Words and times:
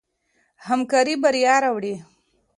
همکاري 0.67 1.15
بریا 1.23 1.55
راوړي. 1.63 1.95